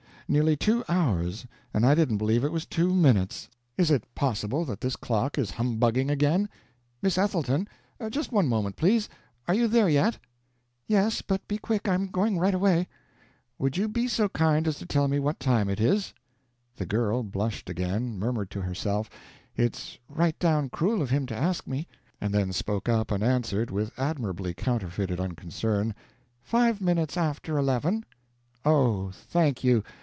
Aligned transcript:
Nearly 0.31 0.55
two 0.55 0.81
hours, 0.87 1.45
and 1.73 1.85
I 1.85 1.93
didn't 1.93 2.15
believe 2.17 2.45
it 2.45 2.53
was 2.53 2.65
two 2.65 2.93
minutes! 2.95 3.49
Is 3.77 3.91
it 3.91 4.05
possible 4.15 4.63
that 4.63 4.79
this 4.79 4.95
clock 4.95 5.37
is 5.37 5.51
humbugging 5.51 6.09
again? 6.09 6.47
Miss 7.01 7.17
Ethelton! 7.17 7.67
Just 8.09 8.31
one 8.31 8.47
moment, 8.47 8.77
please. 8.77 9.09
Are 9.49 9.53
you 9.53 9.67
there 9.67 9.89
yet?" 9.89 10.19
"Yes, 10.87 11.21
but 11.21 11.45
be 11.49 11.57
quick; 11.57 11.85
I'm 11.89 12.07
going 12.07 12.37
right 12.39 12.53
away." 12.53 12.87
"Would 13.59 13.75
you 13.75 13.89
be 13.89 14.07
so 14.07 14.29
kind 14.29 14.69
as 14.69 14.79
to 14.79 14.85
tell 14.85 15.09
me 15.09 15.19
what 15.19 15.37
time 15.37 15.67
it 15.67 15.81
is?" 15.81 16.13
The 16.77 16.85
girl 16.85 17.23
blushed 17.23 17.69
again, 17.69 18.17
murmured 18.17 18.49
to 18.51 18.61
herself, 18.61 19.09
"It's 19.57 19.97
right 20.07 20.39
down 20.39 20.69
cruel 20.69 21.01
of 21.01 21.09
him 21.09 21.25
to 21.25 21.35
ask 21.35 21.67
me!" 21.67 21.89
and 22.21 22.33
then 22.33 22.53
spoke 22.53 22.87
up 22.87 23.11
and 23.11 23.21
answered 23.21 23.69
with 23.69 23.91
admirably 23.99 24.53
counterfeited 24.53 25.19
unconcern, 25.19 25.93
"Five 26.41 26.79
minutes 26.79 27.17
after 27.17 27.57
eleven." 27.57 28.05
"Oh, 28.63 29.11
thank 29.11 29.65
you! 29.65 29.83